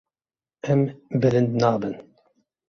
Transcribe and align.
Em 0.75 0.81
bilind 1.25 1.53
nabin. 1.65 1.95